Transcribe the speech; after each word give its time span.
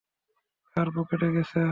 কার 0.75 0.87
পকেটে 0.95 1.27
গেছে? 1.35 1.61